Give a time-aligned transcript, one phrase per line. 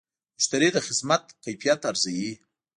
[0.37, 2.31] مشتری د خدمت کیفیت ارزوي.